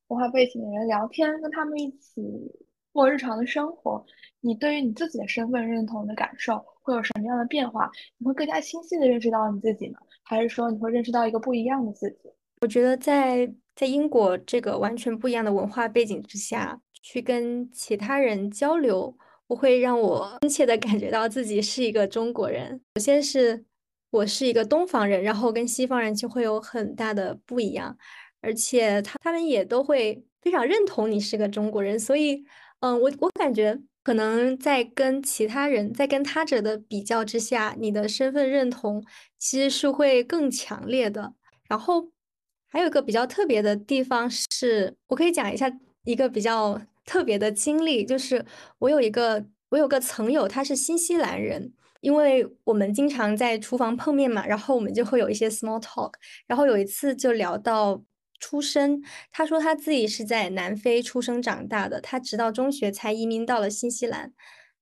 [0.08, 2.22] 文化背景的人聊天，跟他们一起
[2.92, 4.04] 过日常的生活，
[4.40, 7.90] 你对于你自己的身份认同的感受会有什么样的变化？
[8.18, 9.98] 你会更加清晰的认识到你自己吗？
[10.22, 12.30] 还是说你会认识到一个不一样的自己？
[12.60, 19.16] 我觉得在在英国这个完全不一样的文化背景之下去跟其他人交流，
[19.48, 22.80] 我会让我真切的感觉到自己是一个中国人。
[22.94, 23.64] 首先是
[24.10, 27.96] 我是一个东方人，然后跟西方人就会有很大的不一样，
[28.40, 31.98] 而且他他们也都会非常认同你是个中国人。
[31.98, 32.44] 所以，
[32.80, 39.04] 嗯，我我感觉可能在跟其他人在跟他者的比较之下，你的身份认同。
[39.44, 41.34] 其实是会更强烈的。
[41.68, 42.12] 然后
[42.68, 45.68] 还有一个比较特别的地方是，我可以讲一下
[46.04, 48.46] 一个比较特别的经历，就是
[48.78, 56.12] 我有一个我有个曾友，他是新西兰人，因为我们经常在厨房碰面嘛，然后我们就会有一些 small talk。
[56.46, 58.00] 然后有一次就聊到
[58.42, 59.00] 出生，
[59.30, 64.32] 他说他自己是在南非出生长大的，他直到中学才移民到了新西兰。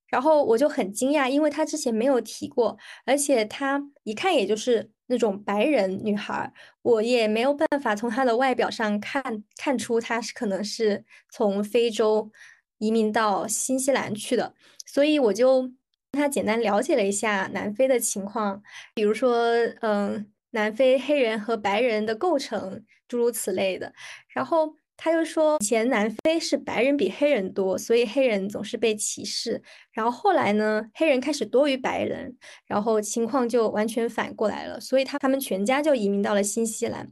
[0.09, 12.33] 然后我就很惊讶，因为他之前没有提过，而且他一看也就是那种白人女孩，我也没有办法从他的外表上看看出她是可能是从非洲
[12.79, 15.63] 移民到新西兰去的，所以我就
[16.11, 18.61] 跟她简单了解了一下南非的情况，
[18.93, 19.45] 比如说，
[19.83, 23.93] 嗯，南非黑人和白人的构成，诸如此类的，
[24.29, 24.75] 然后。
[25.03, 29.63] 他就说，以前南非是白人比黑人多，所以黑人总是被歧视。
[29.93, 34.79] 然后后来呢，黑人开始多于白人，然后情况就完全反过来了。
[34.79, 37.11] 所以他他们全家就移民到了新西兰，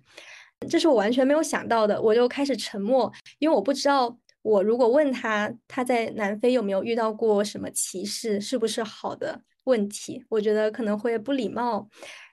[0.69, 1.99] 这是我完全没有想到的。
[2.03, 11.89] 我就开始沉默，因为我不知道，我如果问他他在南非有没有遇到过什么歧视，是不是好的问题，我觉得可能会不礼貌。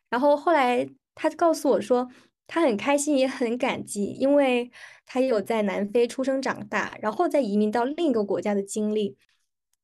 [0.09, 2.09] 然后后来他告诉我说。
[2.47, 4.71] 他很开心，也很感激，因为
[5.05, 9.17] 他有在南非出生长大，然后再移民到另一个国家的经历。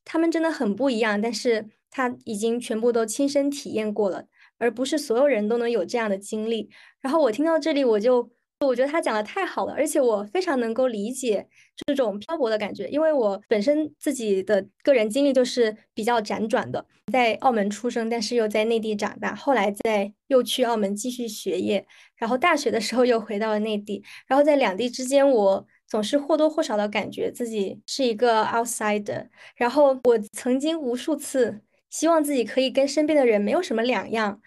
[0.06, 4.26] 他们真的很不一样，但是他已经全部都亲身体验过了，
[4.58, 6.69] 而不是所有人都能有这样的经历。
[7.00, 8.32] 然后我听到这里，我就。
[8.67, 11.47] 我觉得他讲的太好了，而且我非常能够理解
[11.86, 34.39] 这种漂泊的感觉，因为我本身自己的个人经历就是比较辗转的，在澳门出生，但是又在内地长大，后来在又去澳门继续学业，然后大学的时候又回到了内地，然后在两地之间，我总是或多或少的感觉自己是一个 outsider，然后我曾经无数次希望自己可以跟身边的人没有什么两样，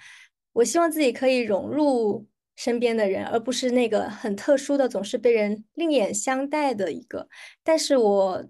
[0.52, 2.26] 我希望自己可以融入。
[2.56, 7.28] 身边的人，而不是那个很特殊的、总是被人另眼相待的一个。
[7.62, 8.46] 但是我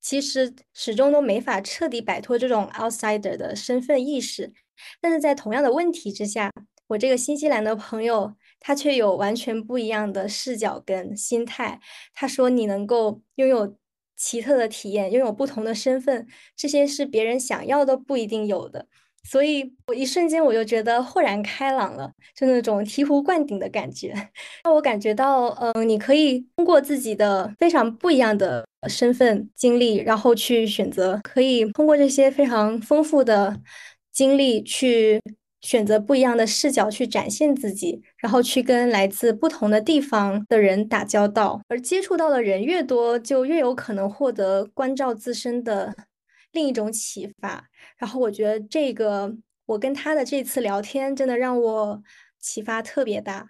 [0.00, 4.52] 其实始终都没法彻底摆脱这种 outsider 的身份意识。
[5.00, 6.52] 但是在同样的问题之下，
[6.88, 11.80] 我这个新西兰的朋友他却有完全不一样的视角跟心态。
[12.14, 13.76] 他说：“你能够拥有
[14.16, 18.86] 奇特的体验，拥有不同的身份，这些是别人想要都不一定有的。”
[19.30, 24.14] 所以，我一瞬间我就觉得豁然开朗了，就那种醍醐灌顶的感觉。
[24.64, 33.54] 让我感觉到，嗯，你可以通过自己的非常不一样的身份经历，然后去选择，可以通过这些非常丰富的
[34.10, 35.20] 经历去
[35.60, 41.60] 选择不一样的视角去展现自己，然后去跟来自不同的地方的人打交道。
[41.68, 45.94] 而接触到的人越多，就越有可能获得关照自身的。
[46.58, 49.32] 另一种启发，然后我觉得这个
[49.64, 52.02] 我跟他的这次聊天真的让我
[52.40, 53.46] 启发特别大。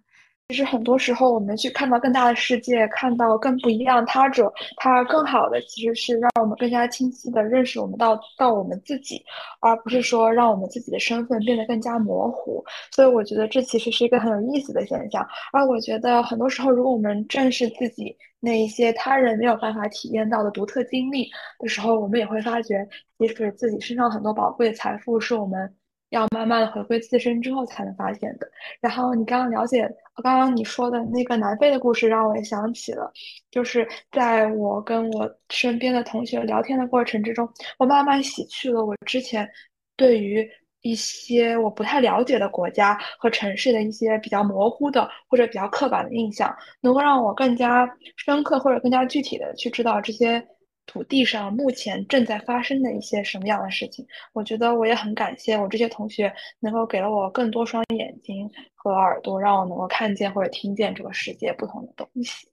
[0.50, 9.22] 其实很多时候，我们去看到更大的世界，看到更不一样他者，他更好的其实是让我们更加清晰的认识我们到到我们自己，
[9.60, 12.64] 而不是说让我们自己的身份变得更加模糊。
[12.96, 15.22] 所以我觉得这其实是一个很有意思的现象。
[15.52, 25.74] 而我觉得很多时候，如果我们正视自己那一些他人没有办法体验到的独特经历的时候，我们也会发觉，其实自己身上很多宝贵的财富是我们。
[26.10, 28.48] 要慢慢的回归自身之后才能发现的。
[28.80, 29.88] 然后你刚刚了解，
[30.22, 33.12] 刚刚你说的那个南非的故事，让我也想起了，
[33.50, 39.48] 就是在我跟我身边的同学聊天的过程之中，我慢慢洗去了我之前
[39.96, 40.48] 对于
[40.82, 50.46] 一些我不太了解的国家和城市的一些比较模糊的或者比较刻板的印象，能够让我更加深刻或者更加具体的去知道这些。
[50.88, 54.04] 土地上目前正在发生的一些什么样的事情？
[54.32, 62.48] 我觉得我也很感谢我这些同学能够给了我更多双眼睛和耳朵，让我能够看见或者听见这个世界不同的东西。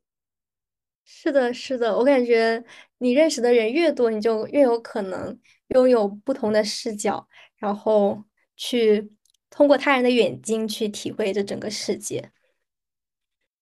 [1.05, 2.61] 是的，是的，我感觉
[2.97, 8.21] 你认识的人越多，你就越有可能拥有不同的视角，然后
[8.57, 9.11] 去
[9.49, 12.31] 通过他人的眼睛去体会这整个世界。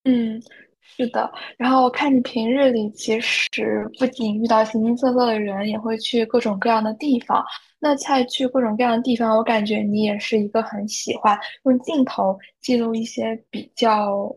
[0.06, 0.42] 嗯。
[0.86, 7.44] 是的，然后我看你平日里其实不仅遇到形形色色的人，也会去各种各样的地方。
[7.80, 14.34] 那在去各种各样的地方，我感觉你也是一个很喜欢用镜头记录一些比较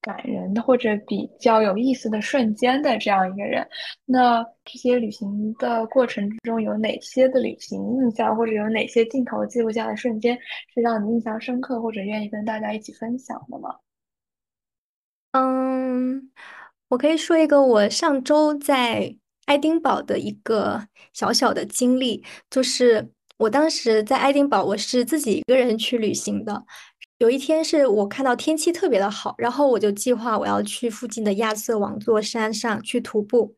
[0.00, 3.66] 感人的或者比较有意思的瞬间的这样一个人。
[4.04, 10.38] 那这些旅行的过程之中，有哪些的旅行印象，或者有哪些镜头记录下的瞬间
[10.72, 13.74] 是让你印象深刻，或者愿意跟大家一起分享的吗？
[15.38, 16.30] 嗯，
[16.88, 26.64] 我可以说一个我上周在爱丁堡的一个小小的经历，就是我当时在爱丁堡，我是自己一个人去旅行的。
[27.18, 33.54] 有一天是我看到天气特别的好，然后我就计划我要去附近的亚瑟王座山上去徒步，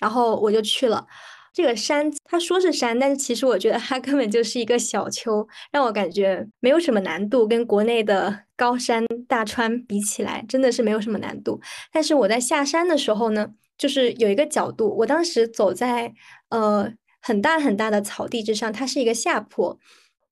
[0.00, 1.06] 然后我就去了。
[1.52, 11.60] 这个山，他说是山，但是其实我觉得它根本就是一个小丘，让我感觉没有什么难度，跟国内的高山大川比起来，真的是没有什么难度。
[11.92, 16.12] 但是我在下山的时候呢，就是有一个角度，我当时走在
[16.50, 19.76] 呃很大很大的草地之上，它是一个下坡，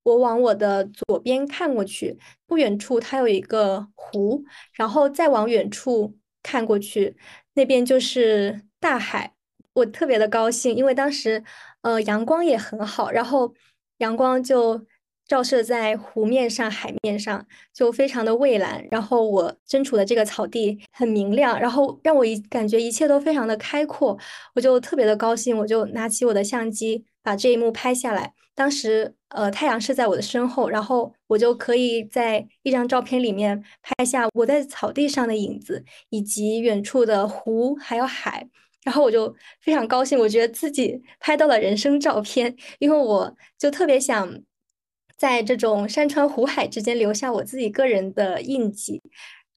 [0.05, 7.17] 我往我的左边看过去，不远处它有一个湖，然后再往远处看过去，
[7.55, 9.35] 那边就是大海。
[9.79, 11.43] 我特别的高兴，因为当时，
[11.83, 13.55] 呃，阳光也很好，然后
[13.99, 14.85] 阳光就
[15.27, 18.85] 照射在湖面上、海面上，就非常的蔚蓝。
[18.91, 24.19] 然后我身处的这个草地很明亮，然后让我一感觉一切都非常的开阔，
[24.55, 28.35] 我就特别的高兴，我就拿起我的相机把这一幕拍下来。
[28.57, 38.49] 当时，呃，太阳是在我的身后，然后我就可以在一张照片里面拍下我在草地上的影子，以及远处的湖还有海。
[38.89, 44.41] 然后我就非常高兴，我觉得自己拍到了人生照片，因为我就特别想
[45.19, 49.03] 在这种山川湖海之间留下我自己个人的印记。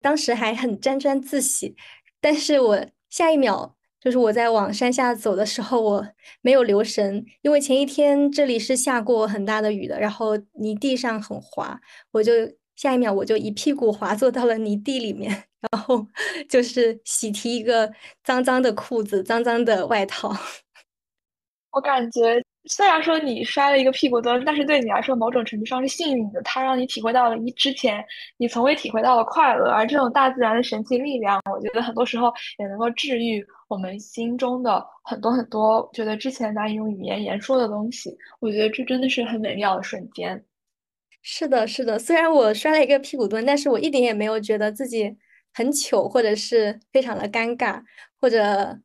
[0.01, 1.77] 当时还很沾沾自喜，
[2.19, 6.07] 但是我下一秒就是我在往山下走的时候，我
[6.41, 11.79] 没有留神，因为前一天这里是下过很大的雨的，然后泥地上很滑，
[12.11, 12.33] 我就
[12.75, 15.43] 下一秒我就一屁股滑坐到了泥地里面。
[15.71, 16.03] 然后
[16.49, 17.91] 就是喜提一个
[18.23, 20.35] 脏脏的裤子、脏脏的外套。
[21.71, 26.41] 我感觉，虽然说你摔了一个屁股墩，但是对你来说，某种程度上是幸运的。
[26.41, 28.03] 它让你体会到了你之前
[28.37, 38.17] 你从未体会到的快乐，而这种大自然的神奇力量，我觉得很多时候也能够治愈我们心中的很多很多觉得之前难以用语言言说的东西。
[38.39, 40.43] 我觉得这真的是很美妙的瞬间。
[41.21, 41.97] 是的，是的。
[41.99, 45.17] 虽然我摔了一个屁股墩，但是我一点也没有觉得自己。
[45.53, 47.83] 很糗，或者是非常的尴尬，
[48.21, 48.79] 或者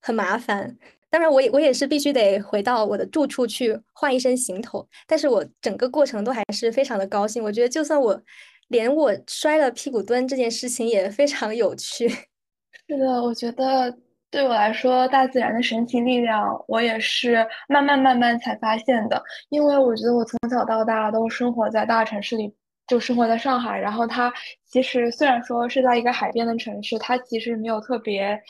[0.00, 0.78] 很麻烦。
[1.10, 7.42] 当然，我也我也是必须得回到我的住处去换一身行头，但是我整个过程都还是非常的高兴。
[7.42, 8.22] 我觉得，就算我
[8.68, 12.08] 连我摔了屁股墩这件事情也非常有趣。
[12.08, 13.98] 是的，我觉得
[14.32, 19.22] 对我来说，大自然的神奇力量，我也是慢慢慢慢才发现的。
[19.50, 22.50] 因为我觉得我从小到大都生活在大城市里，
[22.86, 24.32] 就生活在上海，然后它
[24.64, 28.40] 其实虽然说是在一个海边的城市，它其实没有特别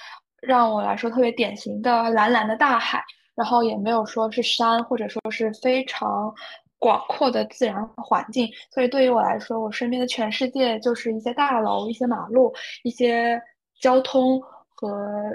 [0.40, 3.02] 让我来说特别典型的蓝蓝的大海，
[3.34, 6.32] 然后也没有说是山，或者说是非常
[6.78, 8.48] 广阔的自然环境。
[8.72, 12.54] 所以对于我来说，我身边的全世界就是一些大楼、一些马路、
[12.84, 13.42] 一些。
[13.80, 14.40] 交通
[14.76, 15.28] 和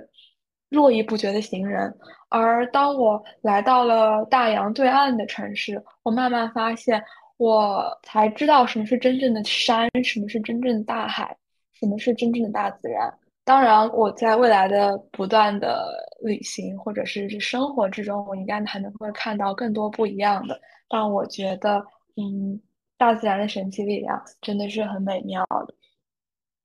[0.69, 1.93] 络绎不绝的行人，
[2.29, 7.01] 而当我来到了大洋对岸的城市，我慢慢发现，
[7.37, 11.35] 我才知道什么是真正的山，什么是真正的大海，
[11.73, 13.13] 什么是真正的大自然。
[13.45, 20.59] 当然，我在未来的不断的旅行或者是生活之中，我应该还能会看到更多不一样的。
[20.89, 21.77] 但我觉得，
[22.17, 22.59] 嗯，
[22.97, 25.73] 大自然的神奇力量真的是很美妙的。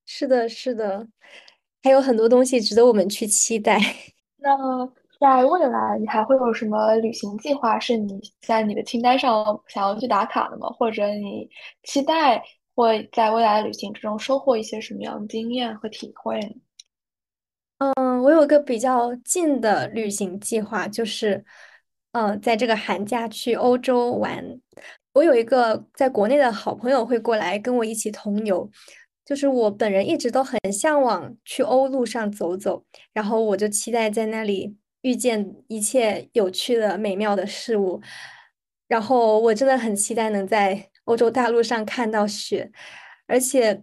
[0.06, 1.06] 是的，是的。
[1.82, 3.78] 还有很多东西值得我们去期待。
[4.38, 4.50] 那
[5.20, 10.68] 在未来，你还会有什么旅行计划是你在你的清单上想要去打卡的吗？
[10.68, 11.48] 或者你
[11.84, 12.42] 期待
[12.74, 16.54] 会在未来的旅行之中收获一些什么样的经验和体会呢？
[17.78, 21.44] 嗯，我有个比较近的旅行计划，就是，
[22.12, 24.60] 嗯，在这个寒假去欧洲玩。
[25.12, 28.68] 我有一个在国内的好朋友会过来跟我一起同游。
[29.24, 38.00] 就是我本人一直都很向往去欧陆上走走，然后我就期待在那里遇见一切有趣的、美妙的事物。
[38.88, 42.70] 然后我真的很期待能在欧洲大陆上看到雪，
[43.26, 43.82] 而且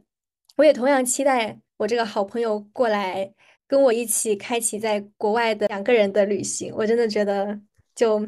[0.58, 3.34] 我也同样期待我这个好朋友过来
[3.66, 6.74] 跟我一起开启在国外的两个人的旅行。
[6.76, 7.60] 我真的觉得
[7.96, 8.28] 就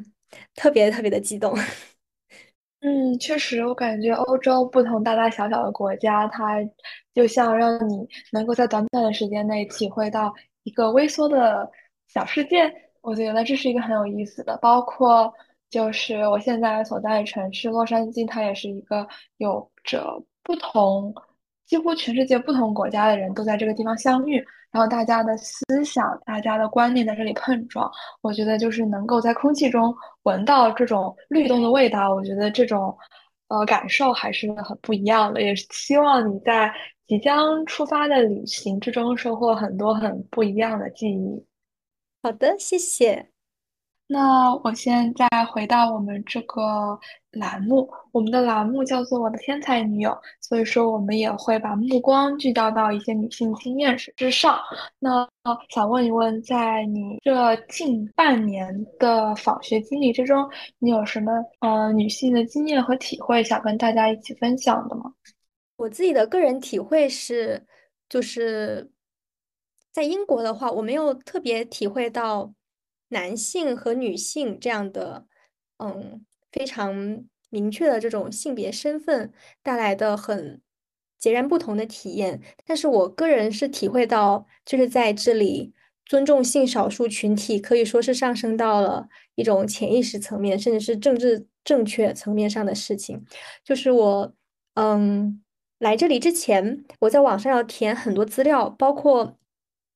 [0.56, 1.54] 特别特别的激动。
[2.84, 6.58] 嗯，确实，我感觉欧洲不同大大小小的国家，它
[7.14, 11.70] 就像让你能够在短短的时间内体会到一个微缩的
[12.08, 12.74] 小世界。
[13.02, 14.58] 我觉得这是一个很有意思的。
[14.64, 15.32] 包括
[15.70, 19.08] 就是我现在所在的城市洛杉矶，它也是一个
[19.38, 21.14] 有着不同，
[21.68, 24.44] 几乎全世界不同国家的人都在这个地方相遇。
[24.72, 27.92] 然后大家的思想、大家的观念在这里碰撞，
[28.22, 29.94] 我觉得就是能够在空气中
[30.24, 32.98] 闻到这种律动的味道，我觉得这种
[33.50, 35.42] 呃感受还是很不一样的。
[35.42, 36.74] 也是希望你在
[37.08, 41.46] 即将出发的旅行之中收获很多很不一样的记忆。
[42.24, 43.31] 好的，谢谢。
[44.14, 47.00] 那我现在回到我们这个
[47.32, 50.10] 栏目，我们的栏目叫做《我的天才女友》，
[50.42, 54.60] 所以说我们也会把目光聚焦到一些女性经验之上。
[55.00, 55.26] 那
[55.70, 60.46] 想问一问，在你这近半年的访学经历之中，
[60.80, 61.32] 你有什么
[61.62, 65.14] 呃女性的经验和体会想跟大家一起分享的吗？
[65.78, 67.66] 我自己的个人体会是，
[68.10, 68.92] 就是
[69.94, 72.52] 在英国的话，我没有特别体会到。
[73.12, 75.26] 男性和女性这样的，
[75.78, 80.62] 嗯，非常明确的这种性别身份带来的很
[81.20, 82.42] 截然不同的体验。
[82.66, 85.74] 但是我个人是体会到，就是在这里
[86.06, 93.26] 尊重性少数群体可以说是上升到了一种潜意识层面，甚至是政治正确层面上的事情。
[93.66, 94.34] 就是我，
[94.76, 95.44] 嗯，
[95.80, 99.38] 来这里之前，我在网上要填很多资料，包括。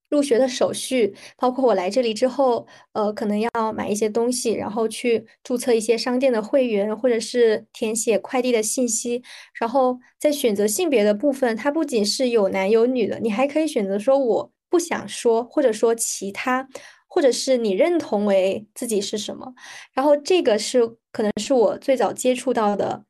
[0.10, 9.24] 入学的手续，包括我来这里之后，呃，可能要买一些东西，然后去注册一些商店的会员，或者是填写快递的信息。
[9.60, 16.68] 然后在选择性别的部分，它不仅是有男有女的，你还可以选择说我不想说，或者说其他，
[17.08, 19.54] 或者是你认同为自己是什么。
[19.94, 23.04] 然后这个是可能是我最早接触到的。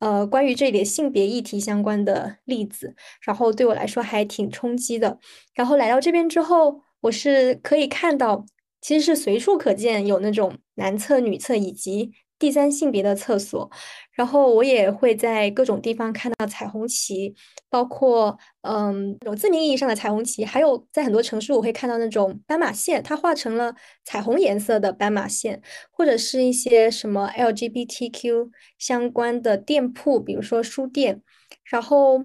[0.00, 5.18] 呃，关于这点性别议题相关的例子，然后对我来说还挺冲击的。
[5.54, 8.44] 然后来到这边之后，我是可以看到，
[8.80, 12.12] 其实是随处可见有那种男厕、女厕以及。
[12.38, 13.70] 第三性别的厕所，
[14.12, 17.34] 然后我也会在各种地方看到彩虹旗，
[17.68, 23.74] 包括嗯，那种字面意义上的彩虹旗，还有在很多城市我会看到那种斑马线，它画成了
[24.04, 25.60] 彩虹颜色的斑马线，
[25.90, 31.22] 或者是一些什么 LGBTQ 相关的店铺，比如说书店。
[31.64, 32.24] 然后，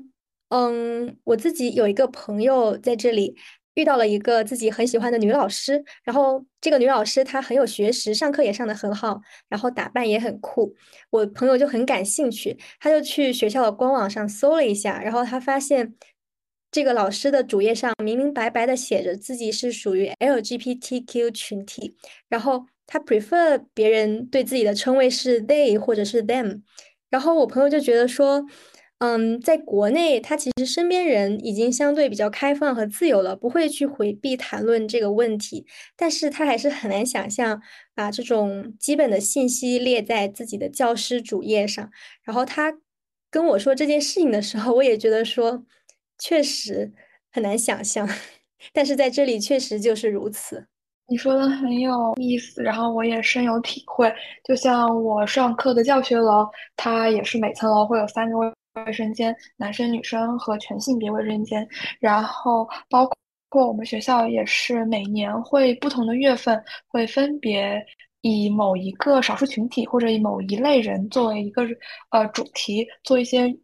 [0.49, 3.35] 嗯，我自己有一个朋友在这里。
[3.75, 9.19] 遇到了一个自己很喜欢的女老师，然后这个女老师她很有学识，上课也上的很好，
[9.49, 10.75] 然后打扮也很酷。
[11.09, 15.95] 我朋友就很感兴趣，他就去学校的官网上搜了一下，然后他发现
[16.71, 21.95] 这个老师的主页上明明白白的写着自己是属于 LGBTQ 群体，
[22.29, 26.61] 然后他 prefer 别人对自己的称谓是 they 或者是 them，
[27.09, 28.45] 然后我朋友就觉得说。
[28.99, 35.65] 嗯，在国内，他其实身边人已经相对比较开放和自由了，不会去回避谈论这个问题。
[35.97, 37.61] 但是他还是很难想象
[37.93, 41.89] 把这种基本的信息列在自己的教师主页上。
[42.23, 42.77] 然后他
[43.29, 45.65] 跟我说这件事情的时候，我也觉得说，
[46.17, 46.93] 确实
[47.29, 48.07] 很难想象。
[48.71, 50.67] 但是在这里确实就是如此。
[51.09, 54.09] 你说的很有意思，然后我也深有体会。
[54.45, 58.53] 就像我上课的教学楼，它也是每层楼会有三个。
[58.73, 61.67] 卫生间，男生、女生和全性别卫生间，
[61.99, 63.07] 然后包
[63.49, 67.83] 括我们学校也是每年会不同的月份会分别
[68.21, 71.63] 以某一个少数群体或者以某一类人作为一个
[72.09, 73.55] 呃主题，做一些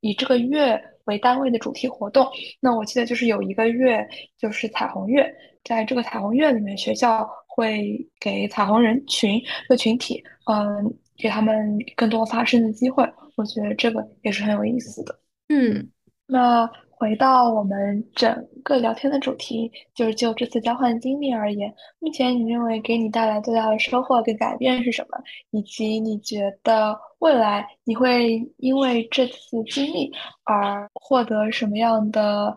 [0.00, 2.28] 以这个月为单位的主题活动。
[2.60, 4.06] 那我记得就是有一个月
[4.38, 5.32] 就是彩虹月，
[5.64, 13.04] 在这个彩虹月里面，学校会给彩虹人群这个群体，嗯，给他们更多发声的机会。
[13.36, 15.18] 我觉得这个也是很有意思的。
[15.48, 15.90] 嗯，
[16.26, 25.18] 那回到我们整个聊天的主题，就是就这次交换经历而言，目前你认为给你带来最大的收获跟改变是什么？
[25.50, 30.12] 以及你觉得未来你会因为这次经历
[30.44, 32.54] 而获得什么样的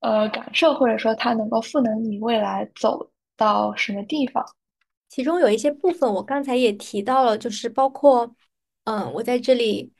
[0.00, 4.44] 呃感受，或者说它能够赋能你未来走到什么地方？
[5.08, 8.34] 其中有一些部分我刚才也提到了，就是包括
[8.84, 9.92] 嗯，我在这里。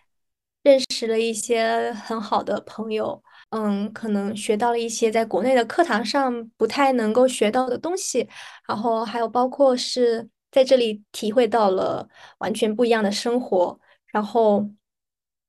[0.63, 8.29] 认识了一些很好的朋友，嗯，可能学到了一些在国内的课堂上不太能够学到的东西，
[8.67, 14.69] 然后还有包括是在这里体会到了完全不一样的生活，然后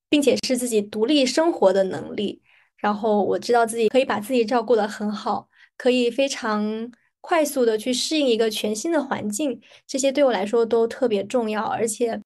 [0.08, 2.40] 并且是自己独立生活的能力，
[2.78, 6.92] 然后我知道自己可以把自己照顾得很好，可以非常
[7.28, 12.22] 快速的去适应一个全新的环境，这些对我来说都特别重要，而且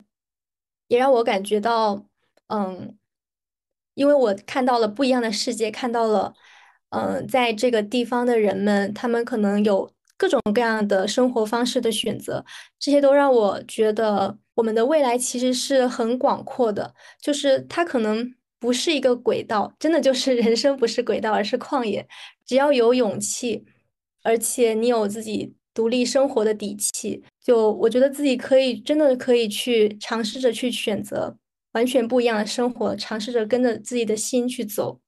[0.87, 2.05] 也让我感觉到。
[2.53, 2.95] 嗯，
[3.95, 6.33] 因为我看到了不一样的世界，看到了，
[6.89, 12.45] 嗯，在这个地方的人们，他们可能有各种各样的生活方式的选择，
[12.77, 16.93] 这些都让我觉得我们的未来其实是很广阔的。
[17.19, 22.05] 就是它可能不是一个轨道，真的就是 人生不是轨道，而是旷野。
[22.45, 23.65] 只要有勇气，
[24.23, 31.37] 而且你有自己独立生活的底气，就我觉得自己可以真的可以去尝试着去选择。
[31.73, 34.99] 完全不一样的生活，尝试着跟着自己的心去走。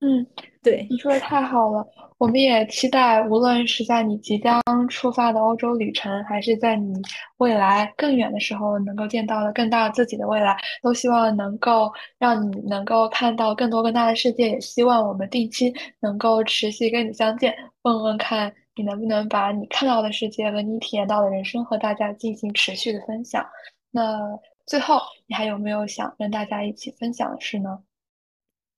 [0.00, 0.24] 嗯，
[0.62, 1.84] 对，你说的太好了。
[2.18, 6.92] 我们也期待，无论是在你即将出发的欧洲旅程，还是在你
[7.38, 14.50] 未来更远的时候能够见到的更大自己的未来，都希望能够让你能够看到更多更大的世界。
[14.50, 23.44] 也希望我们定期能够持续跟你相见，问问看你能不能把你看到的世界和你体验到的人生和大家进行持续的分享。
[23.90, 24.38] 那。
[24.66, 27.78] 最后，你还有没有想跟大家一起分享的事呢？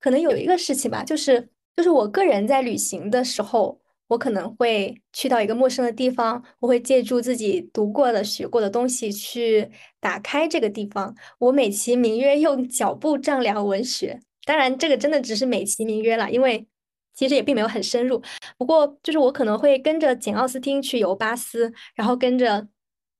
[0.01, 1.47] 可能有一个事情吧，就是
[1.77, 11.15] 就是我个人在旅行的时候，我可能会去到一个陌生的地方，我会借助自己读过的、学过的东西去打开这个地方。
[11.39, 16.67] 我美其名曰用脚步丈量文学，当然这个真的只是美其名曰了，因为
[17.13, 18.21] 其实也并没有很深入。
[18.57, 22.67] 不过就是我可能会跟着简奥斯汀去游巴斯，然后跟着。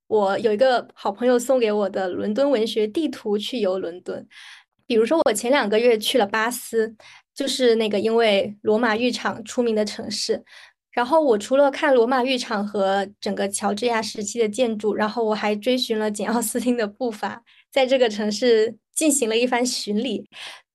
[0.07, 4.27] 我有一个好朋友送给我的伦敦文学地图去游伦敦，
[4.91, 6.93] 比如说我前两个月去了巴斯，
[7.33, 10.43] 就是那个因为罗马浴场出名的城市。
[10.91, 20.27] 然后我除了看罗马浴场和整个乔治亚时期的建筑，然后我还追寻了简奥斯汀的步伐，在这个城市进行了一番巡礼。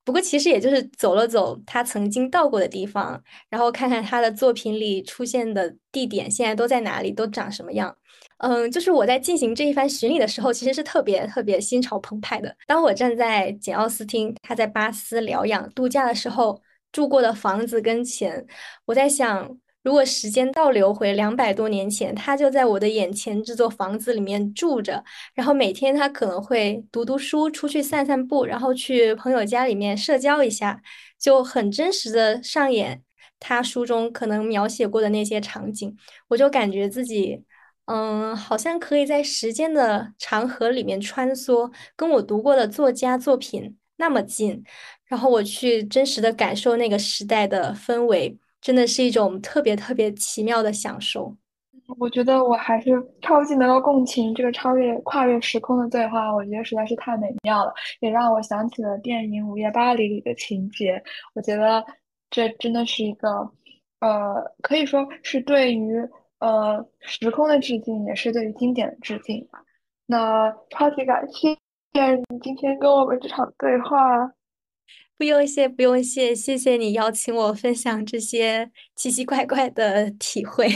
[0.03, 7.95] 不过其实也就是走了走他曾经到过的地方，然后看看他的作品里出现的地点现在都在哪里，都长什么样。
[8.39, 12.55] 嗯，就是我在进行这一番巡礼的时候，其实是特别特别心潮澎湃的。
[12.67, 16.61] 当我站在简奥斯汀他在巴斯疗养度假的时候
[16.93, 18.47] 住过的房子跟前，
[18.85, 25.03] 我在想，如果时间倒流回两百多年前，他就在我的眼前这座房子里面住着，
[25.35, 30.83] 然后每天他可能会读读书，出去散散步，然后去朋友家里面社交一下，
[31.19, 33.03] 就很真实的上演
[33.41, 35.97] 他书中可能描写过的那些场景，
[36.29, 37.43] 我就感觉自己。
[37.87, 44.63] 嗯，好像可以在时间的长河里面穿梭，跟我读过的作家作品那么近，
[45.07, 51.37] 然后我去真实的感受那个时代的氛围，真的是一种特别特别奇妙的享受。
[51.99, 52.91] 我觉得我还是
[53.23, 61.01] 超级能够共情这个超越跨越时空的对话，我觉得实在是太美妙了，也让我想起了电影《午夜巴黎》里的情节。
[61.35, 61.85] 我觉得
[62.29, 63.29] 这真的是一个，
[64.01, 65.97] 呃，可以说是对于
[66.39, 69.63] 呃时空的致敬，也是对于经典的致敬吧。
[70.07, 71.51] 那超级感谢
[72.29, 74.33] 你今天跟我们这场对话。
[75.19, 80.69] 不用谢，不用谢，谢谢你邀请我分享这些奇奇怪怪的体会。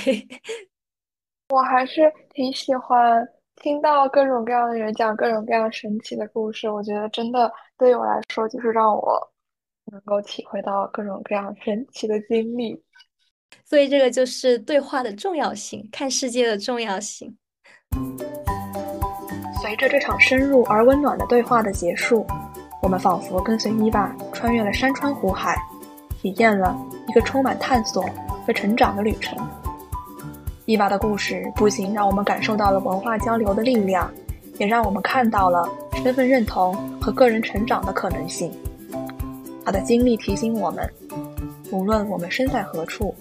[1.55, 9.33] 我还是挺喜欢听到各种各样的人讲各种各样神奇的故事，我觉得真的对于我来说，就是让我
[9.93, 12.83] 能够体会到各种各样神奇的经历。
[13.65, 17.37] 所以这个就是对话的重要性，看世界的重要性。
[19.63, 22.27] 随着这场深入而温暖的对话的结束。
[22.83, 25.55] 我们仿佛跟随伊娃穿越了山川湖海，
[26.19, 26.75] 体验了
[27.07, 28.03] 一个充满探索
[28.47, 29.39] 和成长的旅程。
[30.65, 34.11] 伊娃的故事不仅让我们感受到了文化交流的力量，
[34.57, 35.69] 也让我们看到了
[36.03, 38.51] 身份认同和个人成长的可能性。
[39.63, 40.91] 她的经历提醒我们，
[41.73, 43.15] 无论我们身在何处，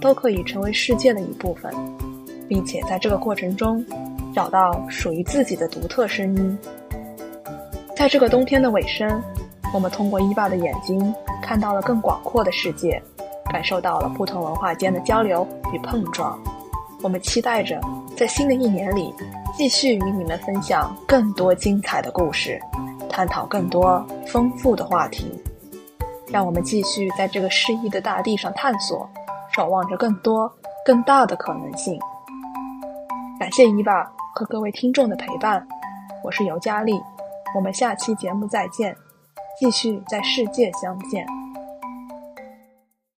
[0.00, 1.72] 都可以成为世界的一部分，
[2.48, 3.84] 并且在这个过程中
[4.34, 6.58] 找到属于自己的独特声音。
[7.96, 9.22] 在这个冬天的尾声，
[9.72, 13.02] 我们通过伊爸的眼睛看到了更广阔的世界，
[13.50, 16.38] 感受到了不同文化间的交流与碰撞。
[17.02, 17.80] 我们期待着
[18.14, 19.12] 在新的一年里，
[19.54, 22.60] 继续与你们分享更多精彩的故事，
[23.08, 25.32] 探讨更多丰富的话题。
[26.36, 29.08] 让我们继续在这个诗意的大地上探索，
[29.50, 30.52] 守望着更多
[30.84, 31.98] 更大的可能性。
[33.40, 35.66] 感谢伊爸和各位听众的陪伴，
[36.22, 36.92] 我是尤佳丽。
[37.54, 38.94] 我们下期节目再见，
[39.58, 41.26] 继续在世界相见。